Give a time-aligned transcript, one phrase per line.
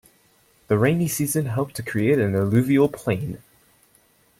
[0.67, 3.37] The rainy season helped to create an Alluvial plain.